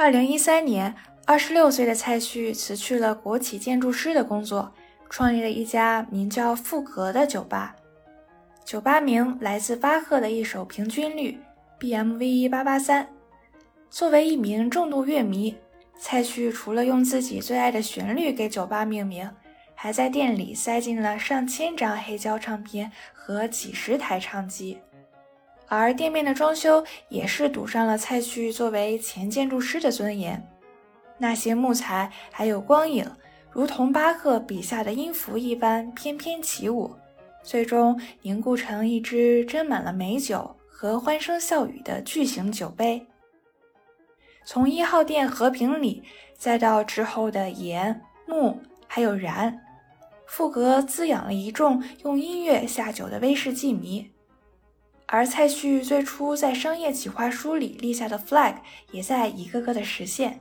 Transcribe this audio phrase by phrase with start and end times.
[0.00, 0.94] 二零一三年，
[1.26, 4.72] 二十六岁的蔡旭辞去了国企建筑师的工作，
[5.10, 7.74] 创立了一家名叫“富格”的酒吧。
[8.64, 11.36] 酒吧名来自巴赫的一首平均律
[11.80, 13.08] BMV 一八八三。
[13.90, 15.56] 作为一名重度乐迷，
[15.98, 19.28] 蔡旭除了用自己最爱的旋律给酒吧命名，
[19.74, 24.78] 还在店里塞进了上千张黑胶唱片和几十台唱机。
[25.68, 30.42] 而店面的装修也是赌上了蔡旭作为前建筑师的尊严。
[31.18, 33.06] 那些木材还有光影，
[33.50, 36.94] 如同巴赫笔下的音符一般翩翩起舞，
[37.42, 43.06] 最终凝固成一只斟满了美酒和欢声笑语的巨型酒杯。
[44.44, 46.02] 从一号店和平里，
[46.34, 49.60] 再到之后的盐、木，还有燃，
[50.26, 54.10] 富格滋养了一众用音乐下酒的威士忌迷。
[55.10, 58.56] 而蔡旭最初在商业企划书里立下的 flag
[58.92, 60.38] 也在一个个的实现。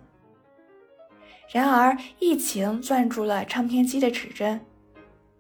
[1.49, 4.59] 然而，疫情攥住了唱片机的指针，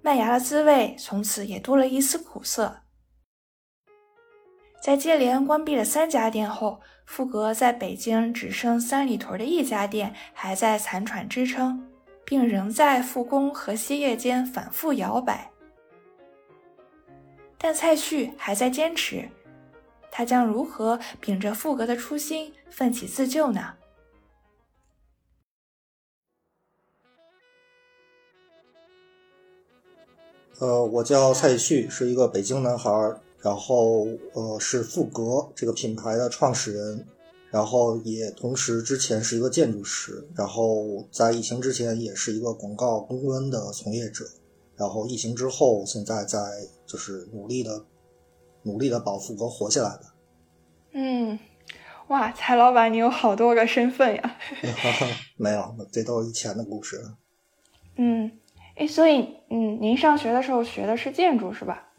[0.01, 2.77] 麦芽的滋味从此也多了一丝苦涩。
[4.81, 11.85] 在接连关闭了三家店后，富格在北京只剩三里屯的一家店还在残喘支撑，
[12.23, 15.51] 并仍在复工和歇业间反复摇摆。
[17.57, 19.27] 但蔡旭还在坚持，
[20.11, 23.73] 他将如何秉着富格的初心奋起自救呢？
[30.59, 32.89] 呃，我叫蔡旭，是一个北京男孩，
[33.39, 37.07] 然后呃是富格这个品牌的创始人，
[37.51, 44.25] 然后也同时之前是一个建筑师，然后在疫情之前也是一个广告公关的从业者。
[44.77, 46.39] 然后疫情之后，现在在
[46.85, 47.85] 就是努力的、
[48.63, 50.13] 努力的保富格活下来吧。
[50.93, 51.37] 嗯，
[52.07, 54.37] 哇，蔡老板，你有好多个身份呀！
[55.37, 57.01] 没有，这都是以前的故事。
[57.97, 58.39] 嗯，
[58.75, 61.89] 哎，所以，嗯，您上学的时候学的是建筑是吧？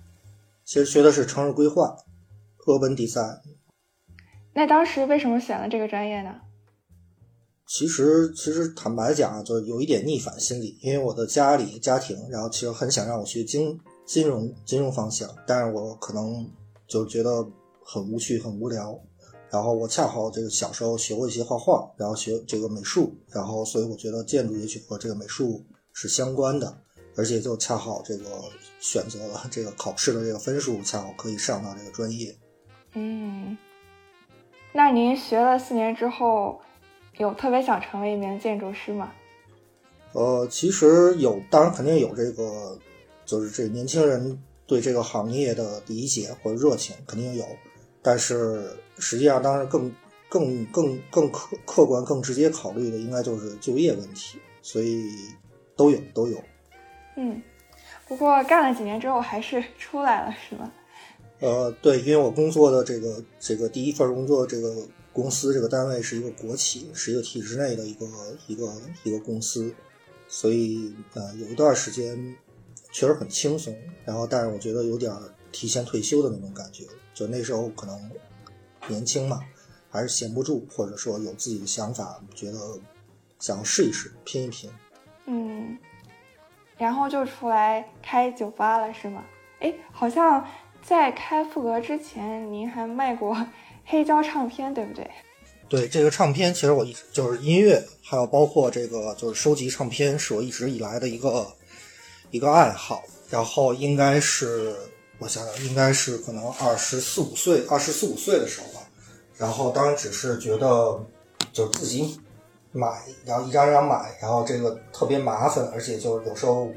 [0.64, 1.97] 其实学的是城市规划
[2.66, 3.41] ，urban design。
[4.54, 6.41] 那当时为什么选了这个专业呢？
[7.68, 16.50] 其实，其实坦白讲，就有一点逆反心理，因为我的家里家庭，然后其实很想让我学金金融金融方向，但是我可能
[16.86, 17.46] 就觉得
[17.84, 18.98] 很无趣、很无聊。
[19.50, 25.62] 然后我恰好这个小时候学过一些画画，然后学这个美术，然后所以我觉得建筑也许和这个美术
[25.92, 26.74] 是相关的，
[27.16, 28.24] 而且就恰好这个
[28.80, 32.34] 选择了这个考试的这个分数，恰好可以上到这个专业。
[32.94, 33.58] 嗯，
[34.72, 36.58] 那您学了四年之后。
[37.18, 39.12] 有特别想成为一名建筑师吗？
[40.12, 42.78] 呃，其实有，当然肯定有这个，
[43.26, 47.44] 就是这年轻人对这个行业的理解或者热情肯定有，
[48.00, 49.92] 但是实际上，当然更
[50.28, 55.10] 更更更客客观、更直接考虑的，应该就是就业问题，所以
[55.76, 56.42] 都有都有。
[57.16, 57.42] 嗯，
[58.06, 60.72] 不过干了几年之后还是 出来了，是吗？
[61.40, 64.72] 呃，对，因为我工作的这个这个第一份工作这个。
[65.20, 68.06] 公司这个单位是一个国企，是一个体制内的一个
[68.46, 69.74] 一个一个公司，
[70.28, 72.36] 所以呃有一段时间
[72.92, 75.12] 确实很轻松，然后但是我觉得有点
[75.50, 78.10] 提前退休的那种感觉，就那时候可能
[78.86, 79.40] 年轻嘛，
[79.90, 82.78] 还是闲不住，或者说有自己的想法，觉得
[83.40, 84.70] 想试一试，拼一拼。
[85.26, 85.76] 嗯，
[86.76, 89.24] 然后就出来开酒吧了，是吗？
[89.58, 90.46] 哎，好像
[90.80, 93.36] 在开富格之前，您还卖过。
[93.91, 95.10] 黑胶唱片对不对？
[95.69, 101.47] 对这个唱片，其实我一直就是音乐，还有包括这个就是收集唱片，是我一直以来的一个
[102.31, 103.03] 一个爱好。
[103.31, 104.75] 然后应该是
[105.19, 108.87] 我想想，应该是可能二十四五岁，二十四五岁的时候吧。
[109.37, 110.98] 然后当时只是觉得
[111.53, 112.19] 就是自己
[112.72, 116.71] 买，然后一张一张买，然后这个特别麻烦，而且就是有时候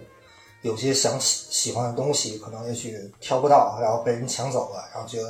[0.62, 5.30] 有些想喜喜欢的东西，可能也许挑不到，然后被人抢走了，然后觉得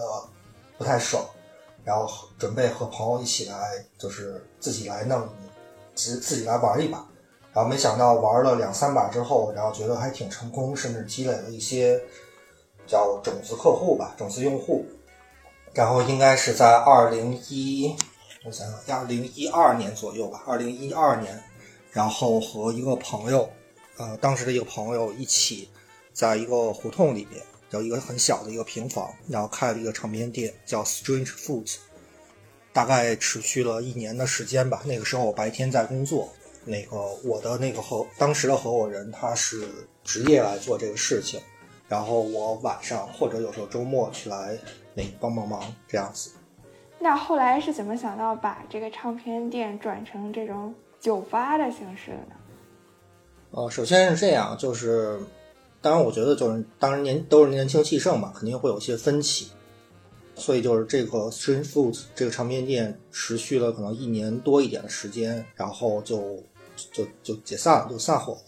[0.77, 1.23] 不太爽。
[1.83, 5.27] 然后准备和朋友一起来，就是自己来弄，
[5.95, 7.05] 自自己来玩一把。
[7.53, 12.01] 然后没想到玩了两三把之后，然后觉得还挺成功，甚至积累了一些
[12.87, 14.85] 叫种子客户吧，种子用户。
[15.73, 17.95] 然后应该是在二零一，
[18.45, 21.43] 我想想，二零一二年左右吧，二零一二年，
[21.91, 23.49] 然后和一个朋友，
[23.97, 25.69] 呃，当时的一个朋友一起，
[26.13, 27.41] 在一个胡同里边。
[27.71, 31.77] 有一个很小的一个平房，然后开了一个唱片店，叫 Strange Foods，
[32.73, 34.81] 大概持续了一年的时间吧。
[34.85, 36.29] 那个时候我白天在工作，
[36.65, 39.67] 那个我的那个合当时的合伙人他是
[40.03, 41.39] 职业来做这个事情，
[41.87, 44.57] 然后我晚上或者有时候周末去来
[44.93, 46.31] 那个帮帮忙这样子。
[46.99, 52.35] 那后来是怎么想到把这个唱片店转成这种酒吧的形式的呢？
[53.51, 55.19] 呃，首先是这样，就是
[55.81, 59.49] 当然，我觉得就是当然年都是年轻气盛嘛，肯定会有些分歧，
[60.35, 66.37] 所以就是这个 Strange Foods 这个唱片店持续了可能一年多一点的时间，然后就
[66.91, 68.39] 就就解散了，就散伙了。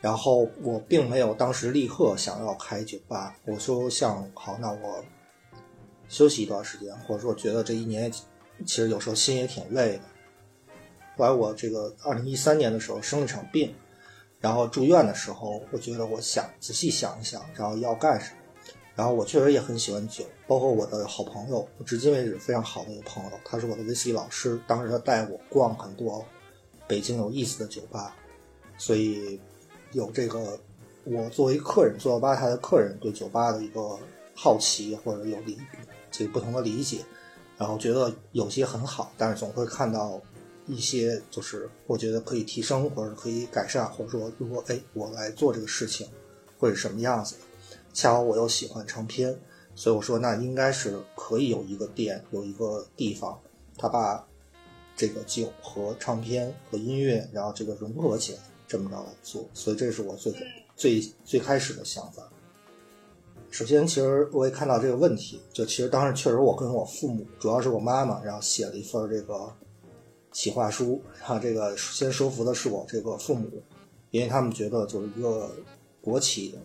[0.00, 5.04] 然后我并没有当时立刻想要开酒吧，我说像好，那我
[6.08, 8.12] 休息一段时间，或者说觉得这一年
[8.64, 10.02] 其实有时候心也挺累的。
[11.16, 13.74] 后来我这个二零一三年的时候生了一场病。
[14.44, 18.36] 然后住院的时候，我觉得我想仔细想一想，然后要干什么。
[18.94, 24.60] 然后我确实也很喜欢酒，包括我的好朋友，至今为止非常好的一个朋友，他是我的威士忌老师。
[24.66, 26.22] 当时他带我逛很多
[26.86, 28.14] 北京有意思的酒吧，
[28.76, 29.40] 所以
[29.92, 30.60] 有这个
[31.04, 33.98] 我作为客人，做吧台的客人对酒吧的一个
[34.34, 35.56] 好奇或者有理
[36.10, 36.98] 这个不同的理解，
[37.56, 40.20] 然后觉得有些很好，但是总会看到。
[40.66, 46.08] 一些就是我觉得可以提升，或者可以改善，或者说如果哎我来做这个事情
[46.58, 47.36] 会是什么样子？
[47.92, 49.38] 恰好我又喜欢唱片，
[49.74, 53.38] 所以我说那应该是可以有一个店，有一个地方，
[53.76, 54.26] 他把
[54.96, 59.46] 这个酒和唱片和音乐，然后这个融合起来，这么着来做。
[59.52, 60.32] 所以这是我最
[60.74, 62.28] 最最开始的想法。
[63.50, 69.52] 首先，其实我也看到这个问题，就其实当时确实我跟我父母，主要是我妈妈，然后写了一份这个。
[70.34, 73.48] 企划书，然后这个先说服的是我这个父母，
[74.10, 75.48] 因为他们觉得就是一个
[76.02, 76.58] 国企，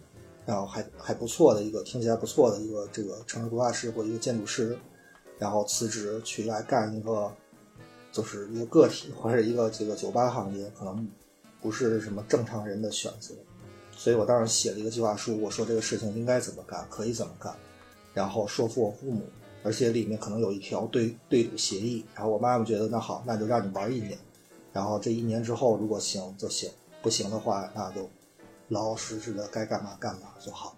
[0.45, 4.75] 然后还还不错的一个听起来不错的一个这个城市规划师或一个建筑师，
[5.37, 7.31] 然后辞职去来干一个
[8.11, 11.07] 就是一个个体或者一个这个酒吧行业，可能
[11.61, 13.35] 不是什么正常人的选择，
[13.95, 17.55] 所以我当时写了一个计划书，我说这个事情应该怎么干，可以怎么干，
[18.15, 19.21] 然后说服我父母。
[19.63, 24.17] 而且里面可能有一条对对赌协议，然后我妈妈觉得那好，那就让你玩一年，
[24.71, 26.69] 然后这一年之后如果行就行，
[27.01, 28.09] 不行的话那就
[28.69, 30.75] 老老实实的该干嘛干嘛就好。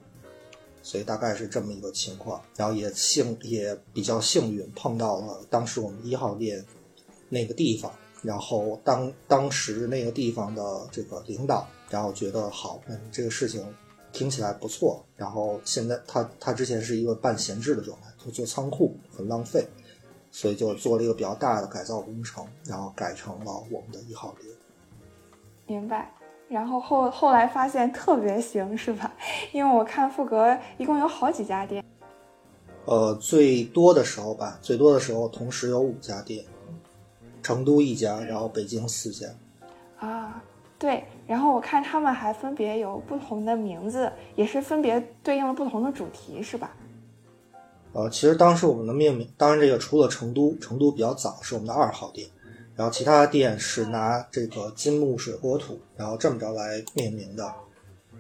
[0.84, 6.66] 所以大概是这么一个情况，然后也幸也比较幸运碰到了当时我们一号店
[7.30, 7.94] 那个地方，
[8.24, 13.64] 然后当当时那个地方的这个领导，然后觉得好，嗯，这个事情
[14.12, 18.08] 听起来不错，然后现在他他之前是一个半闲置的状态。
[18.24, 19.66] 就做仓库很浪费，
[20.30, 24.54] 所以就做了一个比较大的改造工程，然后改成了我们的一号店。
[25.66, 26.14] 明白。
[26.48, 29.12] 然后后后来发现特别行，是吧？
[29.54, 31.84] 因为我看富格一共有好几家店。
[32.86, 36.46] 呃，最多的时候吧，最多的时候同时有五家店，
[37.42, 39.28] 成都一家，然后北京四家。
[39.98, 40.44] 啊，
[40.82, 41.04] 对。
[41.28, 46.76] 然后我看他们还分别有不同的名字，也是分别对应了不同的主题，是吧？
[47.94, 52.28] 呃，其实当时我们的命名，当然这个除了成都，成都比较早，是我们的二号店，
[52.76, 57.54] 然后其他店是拿这个金木水火土，然后这么着来命名的。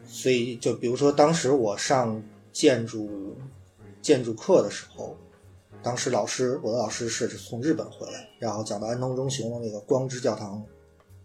[0.05, 2.21] 所以就比如说当时我上
[2.51, 3.35] 建筑
[4.01, 5.17] 建筑课的时候，
[5.81, 10.61] 当时老师我的老师是从日本回来，然后讲到安藤忠雄的那个光之教堂、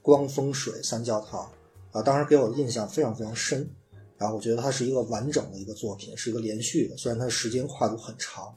[0.06, 1.50] 光风水三教堂，
[1.90, 3.68] 啊，当时给我的印象非常非常深。
[4.16, 8.56] 然后我觉得它是一个完整的一个作品，是一个连续的，虽然它时间跨度很长，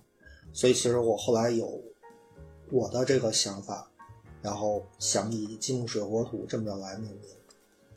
[0.54, 1.82] 所以其实我后来有
[2.72, 3.90] 我的这个想法，
[4.44, 7.20] 然后想以金木水火土这么着来命名。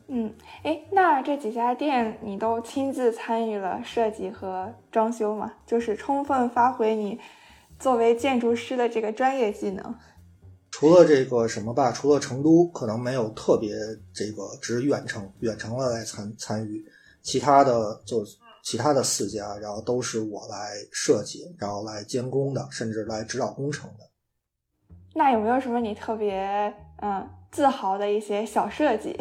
[0.09, 5.53] 嗯，哎，那这几家店你都亲自参与了设计和装修吗？
[5.67, 7.21] 就是充分发挥你
[7.79, 9.95] 作为建筑师的这个专业技能。
[10.83, 13.73] 除了这个什么吧，除了成都可能没有特别
[14.13, 16.85] 这个，只是远程远程的来参参与。
[17.23, 18.27] 其他的就
[18.65, 24.11] 其他的四家，然后都是我来设计，然后来监工的，甚至来指导工程的。
[25.15, 29.17] 那有没有什么你特别嗯自豪的一些小设计？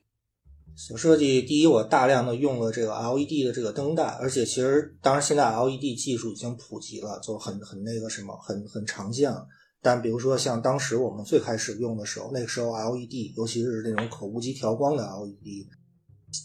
[0.74, 9.46] 小设计，第一，我大量的用了这个 LED 的这个灯带，而且其实当然现在 LED 技术已经普及了，就很很那个什么，很很常见了。
[9.86, 15.64] 但比如说像当时我们最开始用的时候，那个时候 LED，尤其是那种可无极调光的 LED。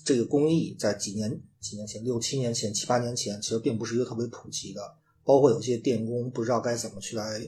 [0.06, 4.82] 这个工艺在几年几年前，六七年前、七八年前，其实并不是一个特别普及的。
[5.24, 7.42] 包括有些电工不知道该怎么去来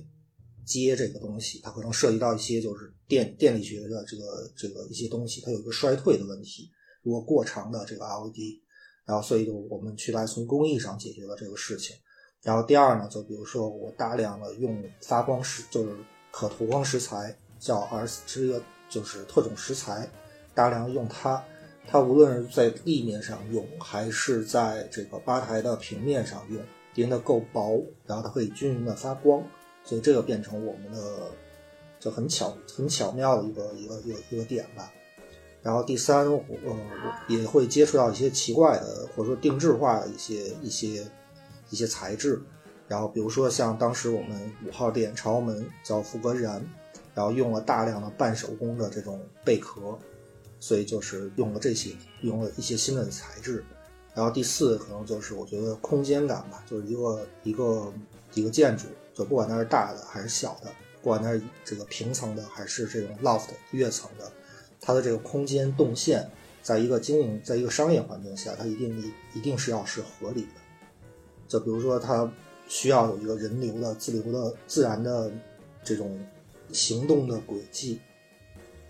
[0.65, 6.71] 接这个东西，它可能涉及到一些就是电电力学的这个这个一些东西，它有一个衰退的问题。
[7.03, 8.59] 如果过长的这个 LED，
[9.05, 11.95] 然后所以就我们去来从工艺上解决了这个事情。
[12.43, 15.95] 然后第二呢，就比如说我大量的用发光石，就是
[16.29, 20.09] 可涂光石材，叫 R 是一个就是特种石材，
[20.53, 21.41] 大量用它。
[21.85, 26.61] 它无论是在立面上用，还是在这个吧台的平面上用，
[26.95, 29.43] 因为它够薄，然后它可以均匀的发光，
[29.83, 31.31] 所以这个变成我们的
[31.99, 34.91] 就很巧很巧妙的一个一个一个一个点吧。
[35.61, 36.41] 然后第三，呃，
[37.27, 41.05] 也会接触到一些奇怪的或者说定制化的一些一些
[41.73, 42.39] 一些材质。
[42.87, 46.63] 然后比如说像当时我们五号店朝门叫富格然，
[47.15, 49.97] 然后用了大量的半手工的这种贝壳，
[50.59, 51.89] 所以就是用了这些
[52.21, 53.65] 用了一些新的材质。
[54.13, 57.91] 然后第四可能就是我觉得空间感吧，就是一个一个
[58.35, 60.69] 一个建筑，就不管它是大的还是小的，
[61.01, 64.31] 不管它是这个平层的还是这种 loft 跃层的。
[64.79, 66.29] 它的这个空间动线，
[66.61, 70.62] 在一个经营，在一个商业环境下，它一定一定是要是合理的。
[71.53, 72.27] 就比如说，它
[72.67, 75.31] 需要有一个人流的、自流的、自然的
[75.83, 76.19] 这种
[76.71, 77.99] 行动的轨迹，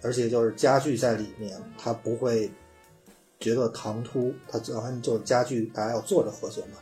[0.01, 2.49] 而且就是家具在里面，它不会
[3.37, 4.33] 觉得唐突。
[4.47, 6.77] 它主要就家具，大家要坐着喝酒嘛。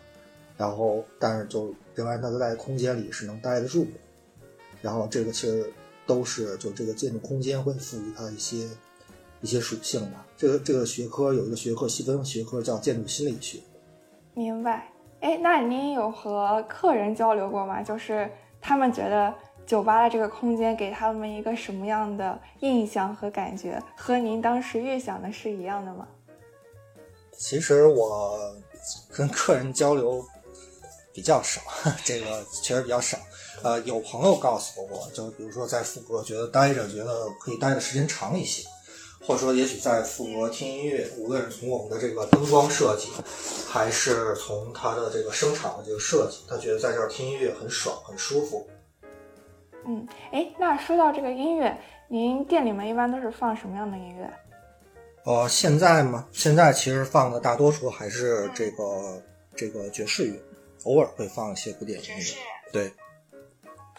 [0.55, 3.91] 然后，但是就仍然它在空间里是能待得住的。
[4.83, 5.73] 然后，这个其实
[6.05, 8.69] 都是就这个建筑空间会赋予它一些。
[9.43, 10.23] 一些属性吧。
[10.37, 13.57] 这个这个学科有一个学科细分学科叫建筑心理学。
[14.35, 14.90] 明白。
[15.21, 17.81] 哎，那您有和客人交流过吗？
[17.81, 19.33] 就是他们觉得
[19.65, 26.07] 酒吧的这个空间给他们一个什么样的印象和感觉，和您当时预想的是一样的吗？
[27.37, 28.55] 其实我
[29.11, 30.23] 跟客人交流
[31.13, 31.61] 比较少，
[32.03, 33.17] 这个确实比较少。
[33.63, 38.67] 呃，有朋友告诉过我，就比如说在富格觉得待着，觉得可以待的时间长一些。
[39.23, 43.09] 或者说，也许在富国听音乐，无论是从我们的这个灯光设计，
[43.69, 48.67] 还是从它的这个声场的这个设计，他觉得在这儿听音乐很爽、很舒服。
[49.85, 54.27] 嗯，哎，那说到这个音乐，您店里面一般都是放什么样的音乐？
[55.23, 59.21] 呃，现在嘛，现在其实放的大多数还是这个
[59.55, 60.41] 这个爵士乐，
[60.85, 62.71] 偶尔会放一些古典音乐。
[62.73, 62.91] 对，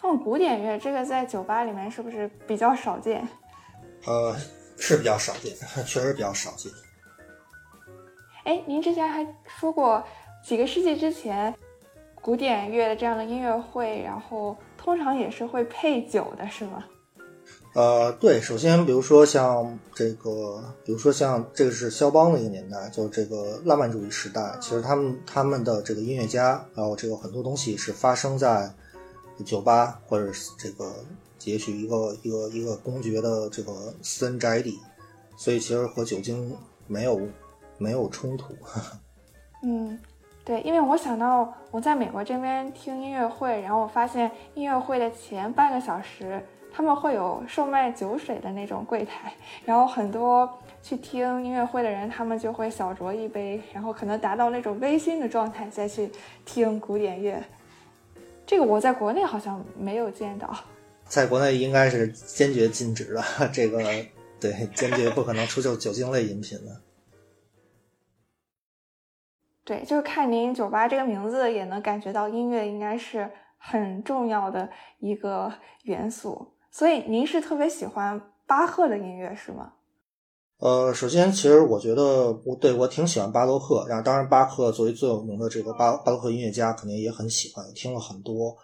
[0.01, 3.25] 放古典乐，这个在酒吧里面是不是比较少见？
[4.05, 4.35] 呃。
[4.77, 6.71] 是比较少见， 确实比较少见。
[8.43, 9.25] 哎，您之前还
[9.59, 10.03] 说过，
[10.43, 11.55] 几个世纪之前，
[12.15, 16.83] 古典乐的这样的音乐会，然后通常也是会配酒的，是吗？
[17.73, 28.69] 呃，对，首先，比如说像这个，比如说像这个是肖邦的一个年代，就这个浪漫主义时代，其实他们他们的这个音乐家，然后这个很多东西是发生在
[29.45, 30.93] 酒吧或者是这个。
[31.45, 34.79] 也许一个一个一个公爵的这个私人宅邸，
[35.37, 36.55] 所以其实和酒精
[36.87, 37.21] 没有
[37.77, 38.53] 没有冲突。
[39.63, 39.99] 嗯，
[40.43, 49.33] 对，因为我想到我在美国这边听音乐会，然后我发现音乐会的前半个小时他们会有售卖酒水的那种柜台，
[49.63, 50.49] 然后很多
[50.81, 56.09] 去听音乐会的人，他们就会小酌一杯，然后可能达到那种微醺的状态再去
[56.45, 57.41] 听古典乐。
[58.45, 60.53] 这个我在国内好像没有见到。
[61.13, 63.77] 在国内应该是坚决禁止的， 这个
[64.39, 66.81] 对，坚决不可能出售酒精类饮品的。
[69.63, 73.29] 对，就是看您酒吧这个名字，也能感觉到音乐应该是
[73.59, 74.67] 很重要的
[74.97, 75.53] 一个
[75.83, 76.47] 元素。
[76.71, 79.73] 所以您是特别喜欢巴赫的音乐是吗？
[80.57, 88.57] 呃，首先，其实我觉得我对我挺喜欢巴洛克，然后当然巴赫作为最有名的这个巴巴洛克音乐家，肯定也很喜欢，听了很多。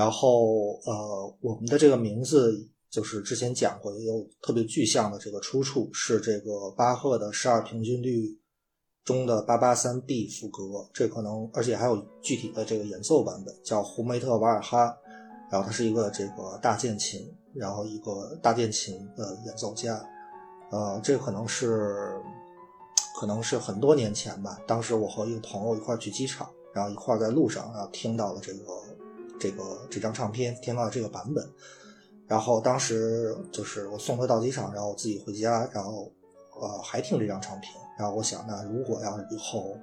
[0.00, 8.34] 然后，呃，我们的这个名字就是之前讲过，有特别具象的这个出处，是这个巴赫的十二平均律
[9.04, 14.96] 中的八八三 B 副歌，这可能而且还有具体的这个演奏版本，叫胡梅特瓦尔哈，
[15.52, 20.02] 然后他是一个这个大键琴，然后一个大键琴的演奏家，
[20.70, 22.18] 呃，这可能是
[23.20, 28.64] 可能是很多年前吧，当时我和一个朋友一块去机场，然后一块在路上，然后听到了这个。
[29.40, 31.44] 这个这张唱片听到这个版本，
[32.28, 36.12] 然后当时就是我送他到机场，然后我自己回家，然后
[36.60, 39.76] 呃还听这张唱片，然后我想，那如果要是以后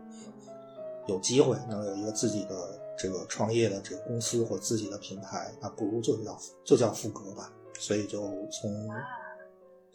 [1.07, 7.51] 有机会能有一个自己的这个创业的这个公司或自己的品牌，那不如就叫就叫富格吧。
[7.79, 8.21] 所以就
[8.51, 8.87] 从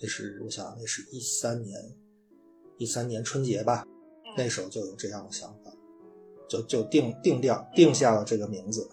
[0.00, 1.80] 那是我想那是一三年
[2.78, 3.86] 一三年春节吧，
[4.36, 5.72] 那时候就有这样的想法，
[6.48, 8.88] 就就定定掉定下了这个名字。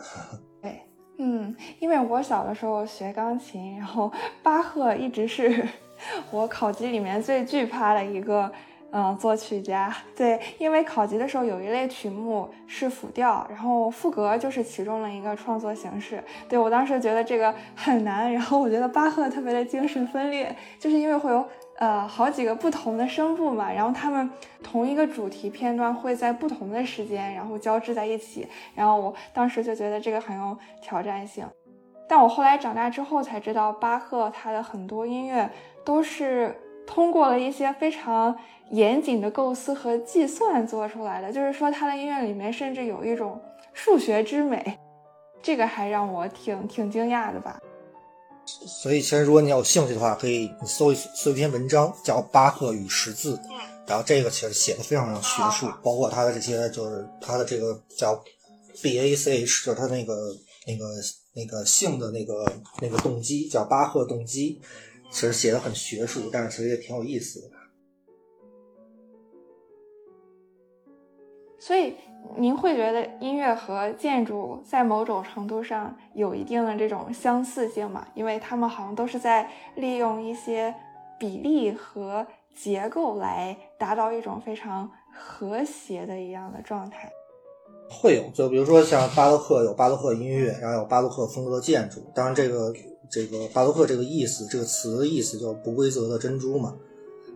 [1.21, 4.09] 嗯，因为我小的时候学钢琴，然后
[4.41, 5.67] 巴赫一直是
[6.31, 8.49] 我考级里面最惧怕的一个，
[8.91, 9.93] 嗯，作曲家。
[10.15, 16.23] 对，因为考级的时候有一类曲目是辅调，然后赋格就是其中的一个创作形式。
[16.47, 21.45] 对我当时觉得这个很难，然后我觉得巴赫特别的精神分裂，就是因为会有。
[21.79, 24.29] 呃，好几个不同的声部嘛，然后他们
[24.62, 28.45] 同一个主题片段会在不同的时间，然后交织在一起，
[28.75, 31.48] 然后我当时就觉得这个很有挑战性。
[32.05, 35.50] 但我后来长大之后才知道，巴赫他的很多音乐
[35.86, 36.53] 都是
[36.86, 38.36] 通过了一些非常
[38.71, 41.31] 严谨的构思和计算做出来的。
[41.31, 43.39] 就是说，他的音乐里面甚至有一种
[43.71, 44.77] 数学之美，
[45.41, 47.57] 这个还让我挺挺惊讶的吧。
[48.65, 53.36] 所以，其实如果你有兴趣的话，可以你搜一搜一篇文章，叫《巴赫与识字》，
[53.86, 58.24] 然后这个其实写的非常的学术，包括他的这些，就是他的这个叫
[58.82, 60.86] B A C H，就是他那个那个
[61.34, 62.51] 那个性的那个
[62.82, 64.60] 那个动机，叫巴赫动机，
[65.12, 67.50] 其实写的很学术，但是其实也挺有意思的。
[71.60, 71.96] 所以。
[72.38, 78.07] 您会觉得音乐和建筑在某种程度上有一定的这种相似性吗？
[78.13, 80.73] 因为他们好像都是在利用一些
[81.17, 87.11] 比例和结构来达到一种非常和谐的一样的状态。
[87.89, 91.99] 会有，就比如说像巴洛克有巴洛克音乐，然后有巴洛克风格的建筑。
[92.13, 92.71] 当然，这个
[93.09, 96.75] 这个巴洛克这个意思，这个词的意思就是不规则的珍珠嘛，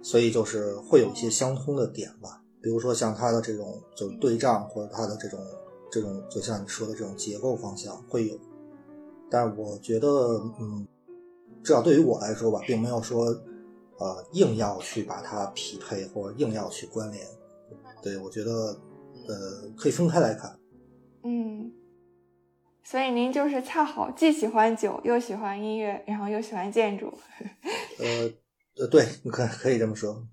[0.03, 2.42] 所以就是会有一些相通的点吧。
[2.63, 5.37] 比如说像它的这种就对仗，或者它的这种
[5.91, 8.39] 这种，就像你说的这种结构方向会有，
[9.29, 10.07] 但是我觉得，
[10.61, 10.87] 嗯，
[11.61, 13.25] 至少对于我来说吧，并没有说，
[13.99, 17.27] 呃，硬要去把它匹配或者硬要去关联。
[18.01, 18.51] 对我觉得，
[19.27, 20.57] 呃，可以分开来看。
[21.23, 21.69] 嗯，
[22.81, 27.13] 所以您就是恰好既喜欢酒，又喜欢音乐，然后又喜欢建筑。
[27.99, 28.31] 呃
[28.77, 30.25] 呃，对，可可以这么说。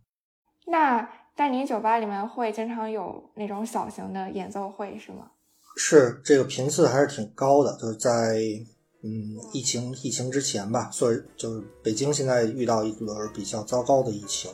[0.67, 1.20] 那。
[1.41, 5.31] 但您酒吧里面会经常有那种小型的演奏会是吗？
[5.75, 7.75] 是，这个频次还是挺高的。
[7.81, 8.37] 就是在
[9.03, 14.51] 嗯疫情疫情之前吧，所以就是北京现在遇到一轮比较糟糕的疫情，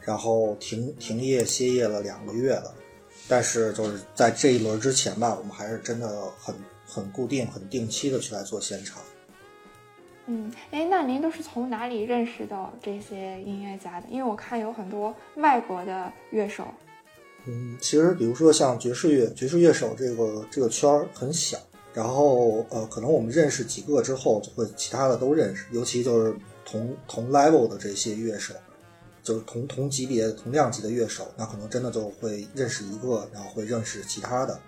[0.00, 2.74] 然后停停业歇业了两个月了。
[3.28, 6.54] 但是就是在这一轮之前吧，我们还是真的很
[6.86, 9.02] 很固定、很定期的去来做现场。
[10.28, 14.08] 嗯，哎，那您都是从哪里认识到这些音乐家的？
[14.10, 16.64] 因为我看有很多外国的乐手。
[17.46, 21.56] 嗯，其实比如说像爵士乐，爵士乐手这个这个圈儿很小，
[21.94, 28.52] 然后呃，可能我们认识几个之后，就会其他的都认识，尤其就是同同 level 的这些乐手，
[29.22, 34.58] 就是同同级别、同量级的乐手，那可能真的就会认识一个，然后会认识其他的。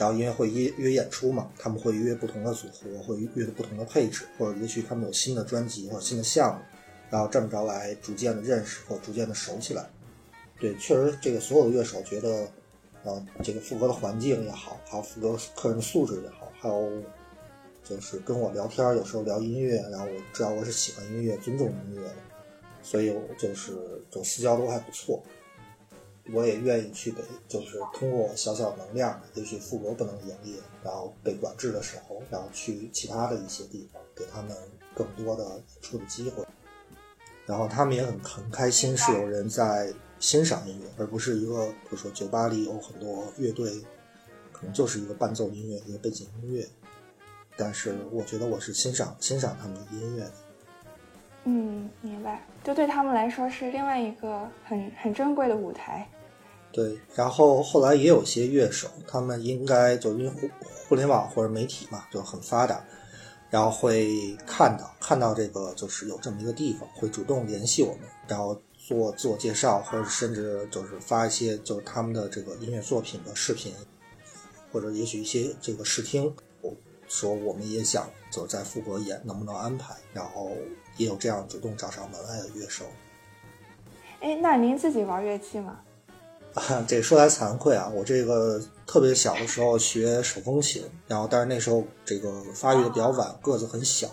[0.00, 6.62] 然后音乐会约约演出嘛，他们会约不同的组合，会约不同的配置，或者也许他们有新的专辑或者新的项目，
[7.10, 9.84] 然后这么着来逐渐的认识或逐渐的熟起来。
[10.58, 12.48] 对，确实这个所有的乐手觉得，
[13.04, 16.90] 呃，这个复合的环境也好，还有复合客人的素质也好，还有
[17.84, 22.14] 就是跟我聊天，有时候聊音乐，然后我知道我是喜欢音乐、尊重音乐的，
[22.82, 23.72] 所以我就是
[24.10, 25.22] 就私交都还不错。
[26.32, 34.56] 我也愿意去给，就是通过小小能量，也许富国不能盈利，然后被管制的时候，然后去其他的一些地方，给他们
[34.94, 36.44] 更多的演出的机会，
[37.46, 43.72] 然后他们也很很开心，是有人在欣赏音乐，而不是一个，比如说酒吧里有很多乐队，
[44.52, 46.66] 可能就是一个伴奏音乐，一个背景音乐，
[47.56, 50.32] 但是我觉得我是欣赏欣赏他们的音乐的。
[51.44, 52.46] 嗯，明白。
[52.62, 56.06] 就对他们来说是另外一个很很珍贵的舞台。
[56.72, 60.48] 对，然后后来也有些乐手，他们应该就因为互
[60.88, 62.84] 互联网或者媒体嘛，就很发达，
[63.50, 73.74] 然后会看到看到这个就是有这么一个地方，会主动联系我们，然后做自我介绍，或者甚至就是发一些就是他们的这个音乐作品的视频，
[74.72, 76.32] 或者也许一些这个试听，
[77.08, 79.96] 说我们也想就在复活演，能不能安排？
[80.12, 80.52] 然后
[80.96, 82.84] 也有这样主动找上门来的乐手。
[84.20, 85.80] 哎，那您自己玩乐器吗？
[86.88, 94.08] 这说来惭愧啊，我这个特别小的时候学手风琴，然后但是那时候这个发育的比较晚，个子很小，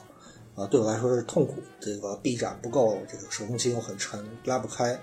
[0.56, 1.56] 啊，对我来说是痛苦。
[1.80, 5.00] 这个臂展不够，这个手风琴又很沉，拉不开。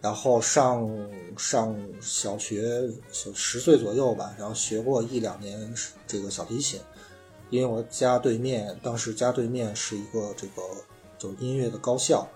[0.00, 0.86] 然后上
[1.38, 5.72] 上小学十岁左右吧，然后学过一两年
[6.06, 6.80] 这个小提琴，
[7.50, 10.62] 因为我家对面当时家对面是一个这个
[11.16, 12.28] 就音乐的高校。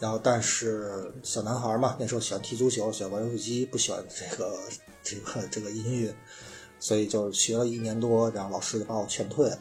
[0.00, 4.58] 然后，但是小男孩嘛，那时候喜欢踢足球，喜欢玩游戏机，不喜欢这个
[5.04, 6.14] 这个这个音乐，
[6.78, 9.58] 所以就是学了一年多，然后老师就把我劝退了。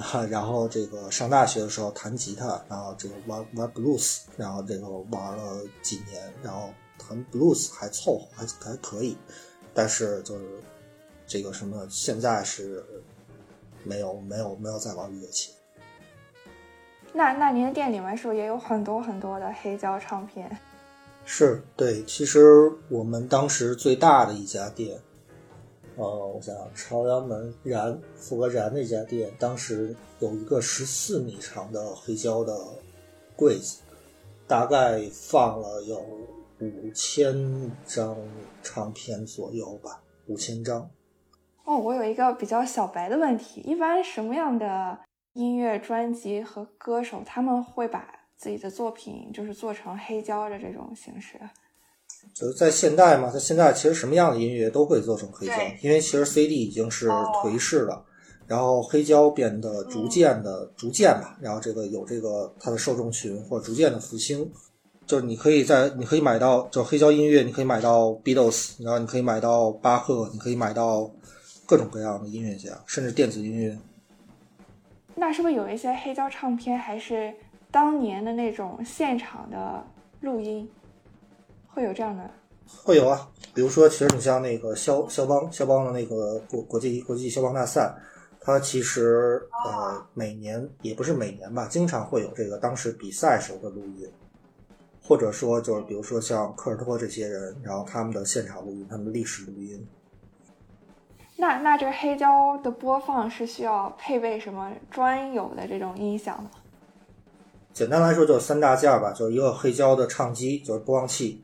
[0.30, 9.16] 然后这个上大学的时候弹吉他，然后这个玩玩 blues，然后这个玩了几年，然后弹 blues 还凑合，还还可以，
[9.74, 10.44] 但是就是
[11.26, 12.84] 这个什么，现在是
[13.84, 15.52] 没有没有没有再玩乐器。
[17.12, 20.50] 那那您的店里面是不是也有很多很多的黑胶唱片？
[21.24, 24.98] 是对，其实我们当时最大的一家店，
[25.96, 32.56] 呃，我想想，朝阳门燃复合燃那家店，当时有一个十四米长的黑胶的
[33.36, 33.80] 柜子，
[34.48, 35.98] 大概放了有
[36.60, 38.16] 五千张
[38.62, 40.90] 唱片左右吧，五千张。
[41.64, 44.98] 哦，我有一个比较小白的问题，一般什么样的
[45.32, 51.38] 音乐专辑和歌手他们会把自己的作品就是做成黑胶的这种形式？
[52.34, 58.04] 就是在现代嘛，在现在其实什么样的音乐都会做成黑胶，因为其实 CD 已经是颓势了，
[58.46, 64.50] 然后黑胶变得逐渐的、逐渐吧，然后这个有这个它的受众群或者逐渐的复兴，
[65.06, 71.10] 就是你可以在你可以买到，就黑胶音乐，你可以买到 Beatles，然后你可以买到巴赫，你可以买到
[71.66, 73.78] 各种各样的音乐家，甚至电子音乐。
[75.20, 77.30] 那是不是有一些黑胶唱片还是
[77.70, 79.84] 当年的那种现场的
[80.22, 80.66] 录音？
[81.68, 82.30] 会有这样的，
[82.82, 83.28] 会有啊。
[83.52, 87.94] 比如说，其实你像那个肖肖邦，肖邦的那个国国际国际肖邦大赛，
[88.40, 94.10] 它其实呃每年也不是每年吧，经常会有这个当时比赛时候的录音，
[95.02, 99.86] 或者说就是比如说像科尔托这些人，然后他们的现场录音，他们历史录音。
[101.40, 106.50] 那那这个黑胶的播放是需要配备什么专有的这种音响吗？
[107.72, 111.42] 简单来说就是三大件吧，就是一个黑胶的唱机，就是播放器。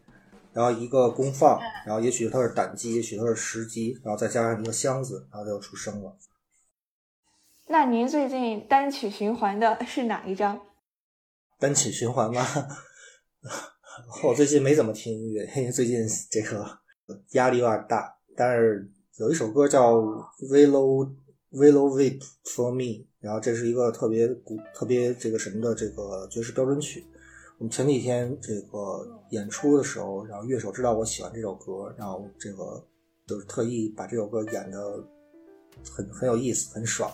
[0.53, 6.17] 然后一个功放，然后也许它是胆机，也许它是实机，然后再加上一个箱子，然后就出声了。
[7.67, 10.59] 那您最近单曲循环的是哪一张？
[11.59, 12.43] 单曲循环吗？
[14.25, 16.67] 我最近没怎么听音乐，因为最近这个
[17.33, 18.15] 压力有点大。
[18.35, 19.97] 但是有一首歌叫
[20.43, 21.11] 《Willow
[21.51, 22.83] Willow Weep for Me》，
[23.19, 27.03] 然后这是一个特别古、特别这个什么的这个爵士标准曲。
[27.57, 32.87] 我们前几天这个演出的时候，然后乐手知道我喜欢这首歌，然后这个
[33.27, 35.03] 就是特意把这首歌演的
[35.91, 37.11] 很很有意思，很爽。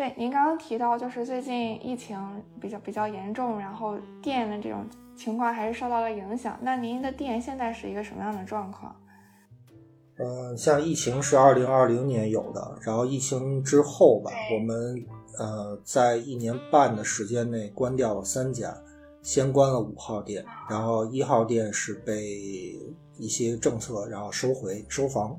[0.00, 2.18] 对，您刚刚提到，就是最近疫情
[2.58, 4.82] 比较比较严重，然后店的这种
[5.14, 6.58] 情况还是受到了影响。
[6.62, 8.96] 那您的店现在是一个什么样的状况？
[10.16, 15.04] 嗯，像疫情是二零二零年有的，然后疫情之后吧，我们
[15.38, 18.74] 呃在一年半的时间内关掉了三家，
[19.20, 22.40] 先关了五号店，然后一号店是被
[23.18, 25.38] 一些政策然后收回收房。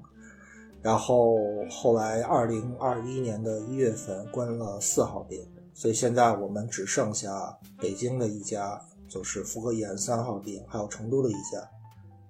[0.81, 1.37] 然后
[1.69, 11.69] 后来，二零二一年的一月份关了四号店，所以现在我们只剩下北京的一家，就是福和岩三号店，还有成都的一家，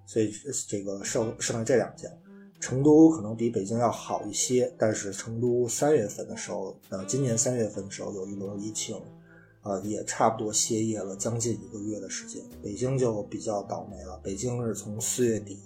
[0.05, 0.33] 所以
[0.67, 2.09] 这个剩剩下这两家。
[2.59, 9.01] 成都可能比北京要好一些，但是成都三月份的时候，呃，今年三月份的时候有一轮疫情，
[9.63, 12.43] 呃，也差不多歇业了将近一个月的时间。
[12.61, 15.57] 北京就比较倒霉了，北京是从四月底。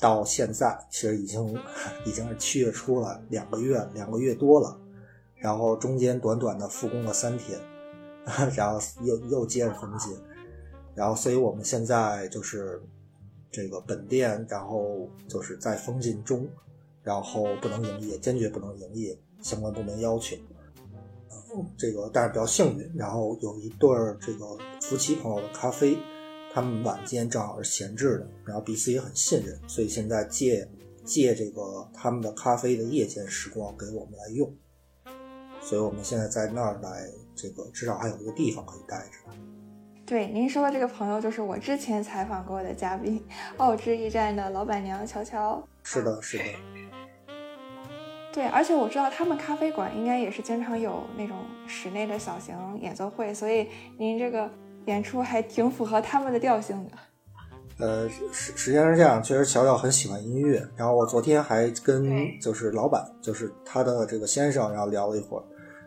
[0.00, 1.54] 到现在其实已经
[2.06, 4.80] 已经是七月初了，两个月两个月多了，
[5.36, 7.58] 然后中间短短的复工了三天，
[8.56, 10.16] 然后又又接着封禁，
[10.94, 12.82] 然后所以我们现在就是
[13.50, 16.48] 这个本店，然后就是在封禁中，
[17.02, 20.36] 然后不能营业，坚决不能营业，相关部门要求。
[21.76, 25.98] 这个但是比较幸运，然后有一对儿这个夫妻朋友的咖啡。
[26.52, 30.68] 他们晚间正好是闲置的，然后彼此也很信任，所以现在借
[31.04, 34.52] 借这个他们的咖啡的夜间时光给我们来用，
[35.60, 39.32] 所以我们现在在那儿来，这个至少还有一个地方可以待着。
[40.04, 43.24] 对，您说的这个朋友就是我之前采访过的嘉宾，
[43.58, 45.62] 奥之驿站的老板娘乔乔。
[45.84, 46.44] 是的，是的。
[48.32, 54.50] 对，而且我知道他们咖啡馆应该也是经常有那种室内的小型演奏会，所以您这个。
[54.86, 56.90] 演出还挺符合他们的调性的。
[57.78, 60.62] 呃，实实际上是这样，确实乔乔很喜欢音乐。
[60.76, 65.44] 然后我昨天还跟就是老板，就是他的这个先生，然后聊了一会儿。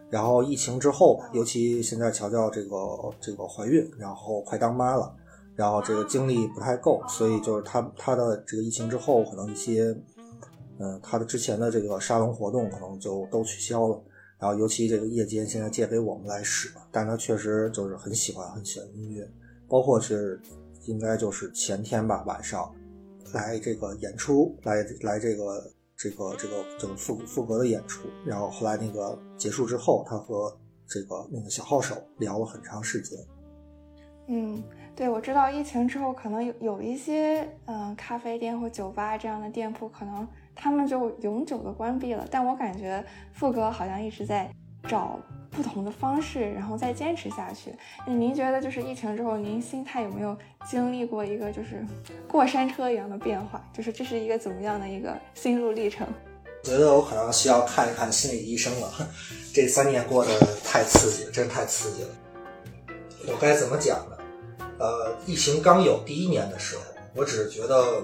[0.10, 2.78] 然后疫情之后，尤其现在乔乔这个
[3.20, 5.14] 这个怀孕，然后快当妈了，
[5.56, 9.96] 然后这个精力不太够，所以就是他他的这个疫情之后，可能一些
[10.80, 14.02] 嗯他的之前的这个沙龙活动可能就都取消了。
[14.44, 19.26] 然后，尤其这个夜间现在借给我们来使，但他确实就是很喜欢，很喜欢音乐，
[19.70, 20.38] 包括是
[20.86, 22.70] 应该就是前天吧晚上
[23.32, 25.64] 来这个演出，来来这个
[25.96, 28.10] 这个这个就是复复格的演出。
[28.26, 30.54] 然后后来那个结束之后，他和
[30.90, 33.18] 这个那个小号手聊了很长时间。
[34.28, 34.62] 嗯，
[34.94, 42.28] 对，我知道疫情之后可能有有一些嗯咖啡店或酒吧这样的店铺，可能他们就永久的关闭了。
[42.30, 44.50] 但我感觉富哥好像一直在
[44.88, 47.74] 找不同的方式，然后再坚持下去。
[48.08, 50.36] 那您觉得就是疫情之后，您心态有没有
[50.68, 51.86] 经历过一个就是
[52.28, 53.64] 过山车一样的变化？
[53.72, 56.08] 就是这是一个怎么样的一个心路历程？
[56.64, 58.92] 觉得我可能需要看一看心理医生了。
[59.54, 60.32] 这三年过得
[60.64, 62.10] 太刺激了，真太刺激了。
[63.28, 64.18] 我该怎么讲呢？
[64.80, 66.82] 呃，疫情刚有第一年的时候，
[67.16, 68.02] 我只是觉得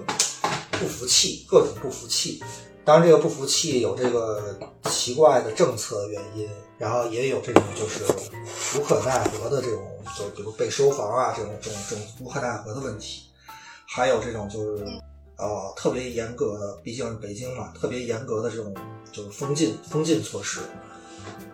[0.80, 2.42] 不服气，各种不服气。
[2.84, 4.58] 当然，这个不服气有这个
[4.90, 8.02] 奇怪的政策原因，然后也有这种就是
[8.76, 9.86] 无可奈何的这种，
[10.18, 13.24] 就比如被收房啊这种这种这种无可奈何的问题，
[13.86, 14.84] 还有这种就是
[15.36, 18.74] 呃特别严格的，毕竟是北京嘛，特别严格的这种
[19.12, 20.60] 就是封禁封禁措施，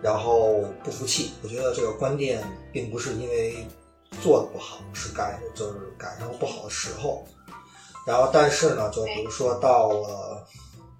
[0.01, 1.31] 然后不服气。
[1.43, 3.67] 我觉得这个关店并不是因为。
[4.23, 7.27] 做的不好是赶，就是赶上不好的时候。
[8.07, 10.47] 然后，但是呢，就比如说到了，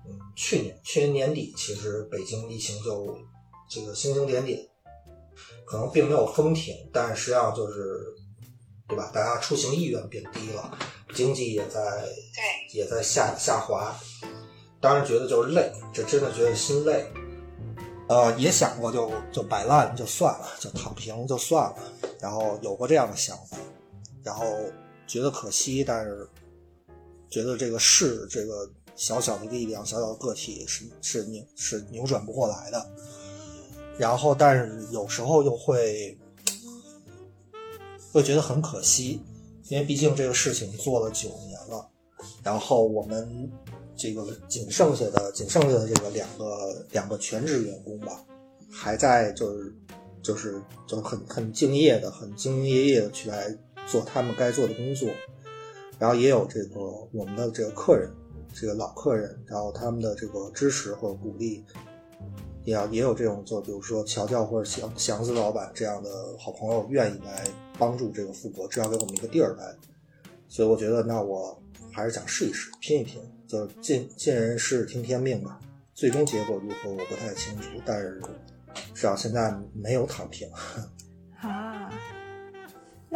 [0.05, 3.17] 嗯，去年去年年底，其实北京疫情就
[3.69, 4.59] 这个星星点点，
[5.65, 8.13] 可能并没有封停，但实际上就是，
[8.89, 9.09] 对吧？
[9.13, 10.77] 大家出行意愿变低了，
[11.13, 12.05] 经济也在
[12.73, 13.95] 也在下下滑。
[14.81, 17.09] 当然觉得就是累，这真的觉得心累。
[18.09, 21.77] 呃，也想过就就摆烂就算了，就躺平就算了，
[22.19, 23.57] 然后有过这样的想法，
[24.23, 24.45] 然后
[25.07, 26.27] 觉得可惜，但是
[27.29, 32.89] 觉得这个势，这个小小的力量，小小的个体是是扭是扭转不过来的，
[33.97, 36.17] 然后但是有时候又会
[38.11, 39.21] 会觉得很可惜，
[39.69, 41.89] 因为毕竟这个事情做了九年了，
[42.43, 43.51] 然后我们。
[43.99, 48.23] 这个仅剩下的仅剩下的这个两个两个全职员工吧，
[48.71, 49.75] 还在就是
[50.21, 53.51] 就是就很很敬业的很兢兢业业的去来
[53.87, 55.09] 做他们该做的工作，
[55.99, 56.79] 然后也有这个
[57.11, 58.09] 我们的这个客人，
[58.53, 61.63] 这个老客人，然后他们的这个支持或者鼓励，
[62.63, 67.45] 也要也有这种做，比如说乔乔或者祥祥子老板这样的好朋友愿意来
[67.79, 69.75] 帮助这个富国，至少给我们一个地儿来，
[70.47, 73.21] 所以我觉得那我还是想试一试拼一拼。
[73.47, 75.57] 就尽尽人事听天命吧，
[75.93, 78.21] 最终结果如何我不太清楚，但是
[78.93, 80.51] 至少现在没有躺平。
[81.39, 81.89] 啊，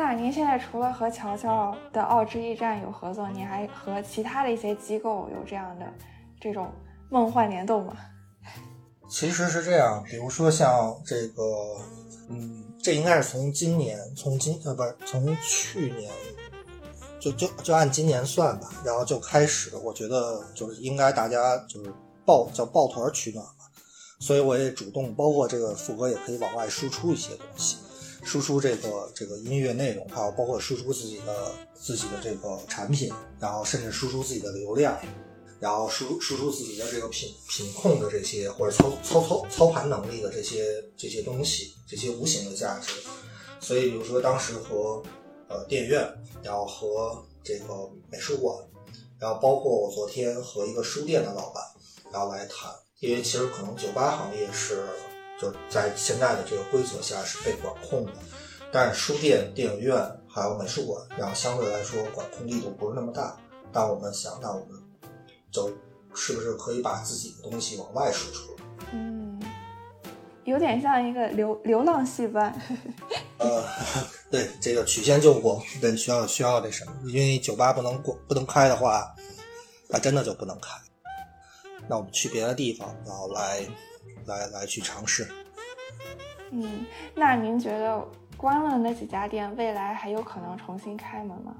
[0.03, 5.85] 那您现在除了和乔乔的奥之驿站有合作，您还和其他的一些机构有这样的
[6.39, 6.71] 这种
[7.11, 7.95] 梦幻联动吗？
[9.07, 11.43] 其实是这样，比如说像这个，
[12.29, 16.11] 嗯，这应该是从今年，从今呃不是从去年。
[17.19, 21.93] 就就就按今年算吧，然后就开始，我觉得就是应该大家就是
[22.25, 23.69] 抱叫抱团取暖吧，
[24.19, 27.77] 所以我也主动，包括这个副歌也可以往外输出一些东西，
[28.23, 34.97] 输出这个这个音乐内容，还有包括输出自己的自己的这个产品，然后甚至输出自己的流量，
[35.59, 40.65] 然后输输出自己的这个品品控的这些或者操操操操盘能力的这些
[40.97, 42.91] 这些东西，这些无形的价值，
[43.59, 45.01] 所以比如说当时和。
[45.53, 46.09] 呃，电影院，
[46.41, 48.55] 然后和这个美术馆，
[49.19, 51.61] 然后包括我昨天和一个书店的老板，
[52.09, 54.85] 然后来谈，因为其实可能酒吧行业是
[55.41, 58.13] 就是在现在的这个规则下是被管控的，
[58.71, 59.97] 但是书店、电影院
[60.29, 63.35] 还有美术馆，然后相对来说管控力度不是那么大。
[63.73, 64.79] 但我们想，那我们
[65.51, 65.73] 就
[66.13, 68.55] 是不是可以把自己的东西往外输出？
[68.93, 69.41] 嗯，
[70.43, 72.53] 有点像一个流流浪戏班。
[73.39, 73.63] 呃。
[74.31, 76.93] 对这个曲线救国，对需要需要这什么？
[77.07, 79.13] 因为酒吧不能过不能开的话，
[79.89, 80.69] 那真的就不能开。
[81.89, 83.59] 那我们去别的地方，然后来
[84.25, 85.27] 来来去尝试。
[86.51, 86.85] 嗯，
[87.15, 91.55] 那您觉得关了那几家店，未来还有可能重新开门吗？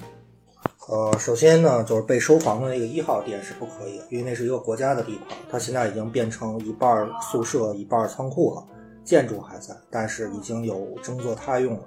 [0.89, 8.67] 呃，首先呢，就是被收房的那个一号店是不可以，因为那是一个国家的地盘，它现在已经变成一半宿舍一半仓库了，
[9.03, 11.85] 建筑还在，但是已经有征作他用了。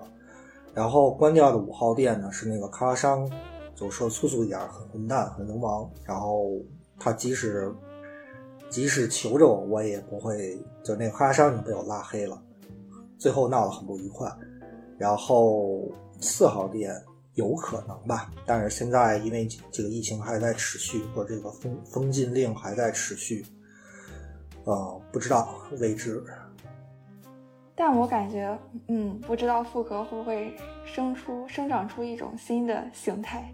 [0.73, 3.31] 然后关掉的五号店呢，是那个开发商，
[3.75, 5.91] 就说粗俗一点，很混蛋，很流氓。
[6.05, 6.53] 然后
[6.99, 7.73] 他即使
[8.69, 10.59] 即使求着我，我也不会。
[10.83, 12.43] 就那个开发商已经被我拉黑了，
[13.19, 14.31] 最后闹得很不愉快。
[14.99, 15.89] 然后
[16.21, 16.95] 四号店
[17.35, 23.47] 有可能吧，但是现在因为这个疫情还在持续，或者这个封封禁令还在持续，
[24.65, 26.23] 呃，不知道未知。
[27.75, 28.57] 但我感觉，
[28.89, 33.53] 嗯，不知道复合会不会生出、生长出一种新的形态。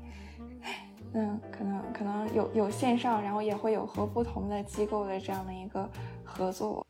[1.12, 5.88] 嗯，可能可能有有线上，然后也会有和不同的机构的这样的一个
[6.24, 6.86] 合作。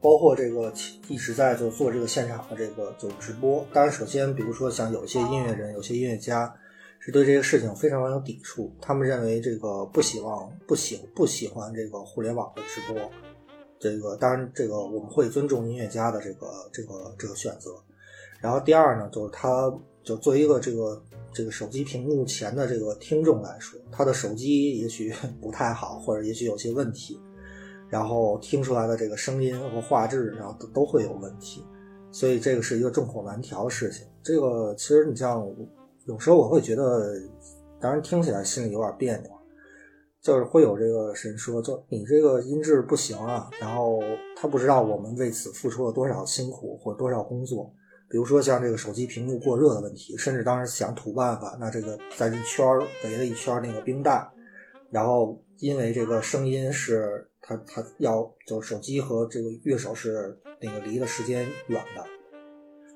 [0.00, 0.72] 包括这个
[1.08, 3.66] 一直在就做这个现场的这个就直播。
[3.72, 6.54] 当然，首先比如说像有些音乐人、有些音乐家
[6.98, 13.10] 是对这个事情非常有抵触，他们认为这个不希望、不喜不喜欢这个互联网的直播。
[13.78, 17.72] 这个当然，这个我们会尊重音乐家的这个这个这个选择。
[18.40, 19.72] 然后第二呢，就是他
[20.04, 21.02] 就作为一个这个
[21.36, 27.20] 这个手机屏幕前的这个听众来说，他的手机也许 不太好，或者也许有些问题，
[27.90, 31.62] 然后听出来的这个声音和画质，然后都都会有问题，
[32.10, 34.06] 所以这个是一个众口难调的事情。
[34.22, 35.46] 这个其实你像
[36.06, 37.14] 有时候我会觉得，
[37.78, 39.30] 当然听起来心里有点别扭，
[40.22, 44.00] 就是会有这个人说，就你这个音质不行啊，然后
[44.34, 47.70] 他不知道我们为此付出了多少辛苦或多少工作。
[48.16, 52.66] 比如说像这个手机屏幕过热的问题，甚至当时想土办法，那这个在这圈
[53.04, 54.26] 围了一圈那个冰袋，
[54.90, 62.02] 然后因为这个声音是它它要就手机和这个乐手是那个离的时间远的，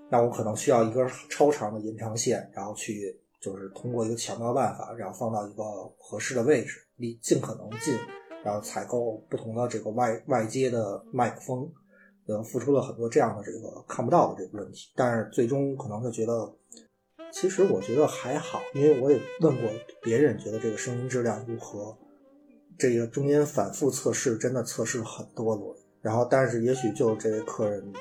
[0.08, 5.62] 那我可能需要一根超长的延长线，然后去就是通过一个巧妙办法，然后放到一个
[5.98, 7.94] 合适的位置，离尽可能近，
[8.42, 11.70] 然后采购不同的这个外外接的麦克风。
[12.44, 16.54] 付出了很多这样的这个看不到的这个问题，但是最终可能就觉得，
[17.32, 19.70] 其实我觉得还好，因为我也问过
[20.02, 21.96] 别人，觉得这个声音质量如何，
[22.78, 27.92] 这个中间反复测试，真的测试很多轮，然后但是也许就这位客人，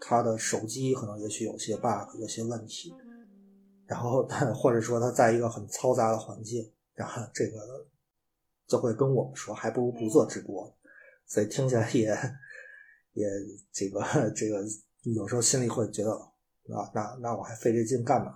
[0.00, 2.94] 他的手机可能也许有些 bug，有些问题，
[3.86, 7.86] 然后 或者说他在一个很嘈杂的环境，然后这个
[8.66, 10.74] 就会跟我们说，还不如不做直播，
[11.26, 12.16] 所以听起来也。
[13.16, 13.26] 也
[13.72, 14.00] 这个
[14.30, 14.62] 这个
[15.02, 18.32] 有时候心里会觉得啊，那那我还费这劲干嘛？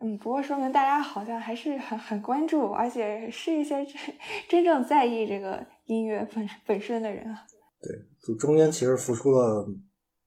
[0.00, 3.96] 嗯，不过说明大家好像还是很很关注，而且是一些真
[4.48, 7.46] 真正在意这个音乐本本身的人啊。
[7.80, 9.66] 对，就中间其实付出了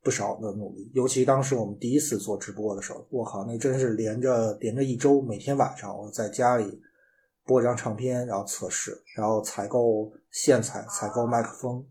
[0.02, 6.82] 不少的努力，尤其当时我们第一次做直播的时候，我靠，那真是连着连着一周，每天晚上我在家里
[7.44, 11.86] 播张唱片，然后测试，然后采购线材，采购麦克风。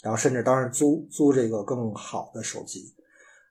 [0.00, 2.94] 然后甚至当时租租这个更好的手机，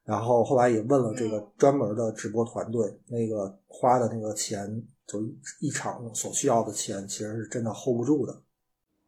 [0.06, 5.20] 然后后来也问了这个专门的直播团队，那个花的那个钱，就
[5.60, 8.42] 一场所需要的钱，其实是真的 hold 不住的。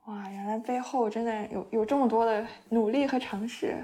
[0.08, 3.82] 哇，原来背后真的有有这么多的努力和尝试，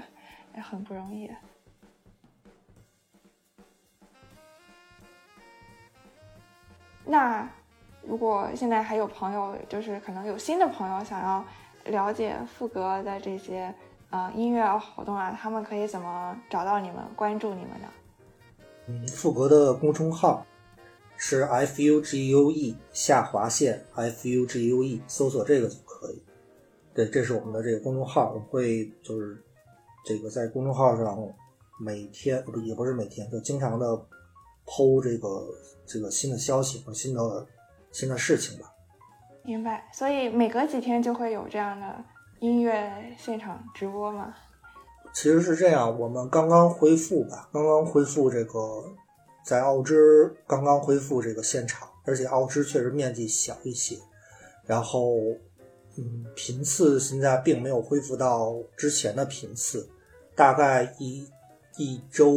[0.54, 1.30] 也很不容易。
[7.06, 7.50] 那
[8.02, 11.42] 如果现在还有朋友，就是可能有新的朋友想要。
[11.88, 13.74] 了解富格的这些
[14.10, 17.88] 呃音乐活动啊，他们可以怎么找到你们、关注你们呢？
[18.86, 20.46] 嗯，富格的公众号
[21.16, 26.22] 是 f u g u e 下划线 f u g u e，搜索这个就可以。
[26.94, 29.42] 对，这是我们的这个公众号，我会就是
[30.04, 31.18] 这个在公众号上
[31.80, 33.86] 每天不也不是每天，就经常的
[34.64, 35.46] 剖这个
[35.84, 37.46] 这个新的消息和新的
[37.92, 38.72] 新的事情吧。
[39.46, 41.86] 明白，所以每隔几天就会有这样的
[42.40, 44.34] 音乐现场直播吗？
[45.14, 48.60] 其实是这样，我们刚刚恢复吧，刚刚恢复这个
[49.44, 53.96] 在奥芝刚刚恢复这个现场，而且奥芝确实面积小一些，
[54.66, 55.14] 然后
[55.96, 59.88] 嗯，频次现在并没有恢复到之前的频次，
[60.34, 61.26] 大概一
[61.78, 62.34] 一周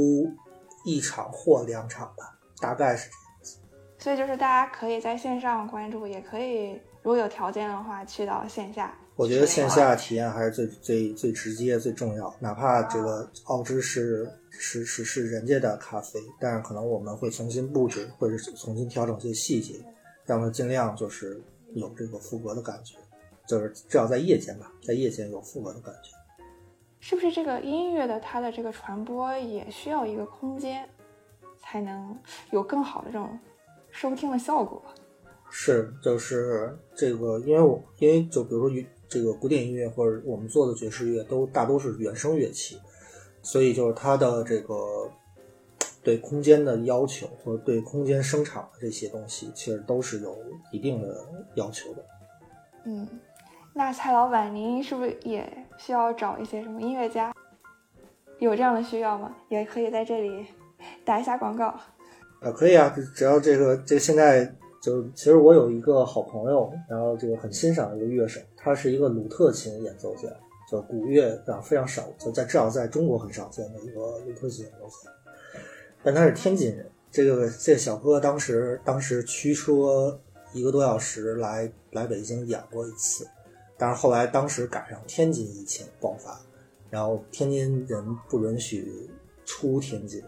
[0.86, 3.58] 一场或两场吧，大概是这样子。
[3.98, 6.80] 所以就是大家可以在线上关注，也可以。
[7.02, 8.94] 如果有条件的话，去到线下。
[9.16, 12.34] 我觉得线下体验还是最最最直接、最重要。
[12.40, 19.76] 哪怕这个奥芝是是是是人家的咖啡，但是可能我们会重新布置，或者是重新调整一些细节，
[20.26, 21.42] 让它尽量就是
[21.74, 22.96] 有这个复格的感觉。
[23.46, 26.12] 就是至少在夜间吧，在夜间有复格的感觉。
[27.00, 30.88] 是不是这个音乐的它的这个传播也需要一个空间，
[31.60, 32.18] 才能
[32.52, 33.40] 有更好的这种
[33.90, 34.82] 收听的效果？
[35.52, 42.80] 是，就是这个，因为我因为就比如说，这个古典音乐或者我们做的爵士乐都大多是原声乐器，
[43.42, 44.76] 所以就是它的这个
[46.04, 50.38] 对空间的要求或者对空间声场的这些东西，其实都是有
[50.72, 52.06] 一定的要求的。
[52.86, 53.08] 嗯，
[53.74, 57.34] 那蔡老板，您是不是也需要找一些什么音乐家？
[58.38, 59.36] 有这样的需要吗？
[59.50, 60.46] 也可以在这里
[61.04, 61.66] 打一下广告。
[62.42, 64.56] 啊，可以啊，只要这个这现在。
[64.82, 70.30] 就其实我有一个好朋友，然后这个很欣赏一个乐手，他是一个鲁特琴演奏家，
[70.70, 75.12] 就古乐啊非常少，就在至少在中国很少见的一个鲁特琴演奏家。
[76.02, 80.18] 但他是天津人，这个这小哥当时当时驱车
[80.54, 83.28] 一个多小时来来北京演过一次，
[83.78, 86.40] 但是后来当时赶上天津疫情爆发，
[86.90, 89.10] 然后天津人不允许
[89.46, 90.24] 出天津，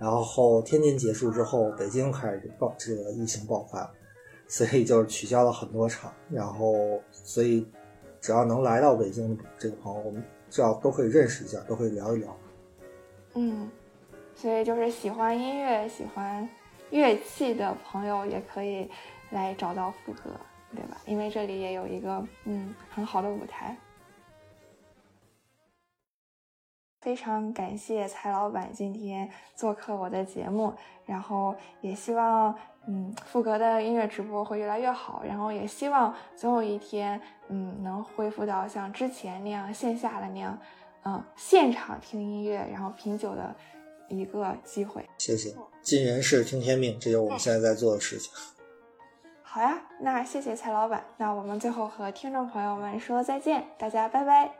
[0.00, 3.88] 然后天津结束之后，北京开始爆这个疫情爆发，
[4.48, 7.66] 所以就是取消了很多场，然后所以
[8.18, 12.34] 只要能来到北京的这个朋友，我们至少都可以认识一下，都可以聊一聊。
[13.34, 13.70] 嗯，
[14.34, 16.48] 所以就是喜欢音乐、喜欢
[16.88, 18.90] 乐器的朋友也可以
[19.32, 20.30] 来找到副歌，
[20.74, 20.96] 对吧？
[21.04, 23.76] 因为这里也有一个嗯很好的舞台。
[27.00, 30.72] 非常感谢蔡老板今天做客我的节目，
[31.06, 32.54] 然后也希望
[32.86, 40.58] 嗯富格的音乐直播会越来越好，然后也希望总有一天嗯能恢复到像之前那样线下的那样，
[41.04, 43.54] 嗯现场听音乐然后品酒的
[44.08, 45.02] 一个机会。
[45.16, 48.30] 谢谢，尽人事听天命，这就是我们现在在做的事情。
[49.42, 54.59] 好呀，那谢谢蔡老板，那我们最后和听众朋友们说再见，大家拜拜。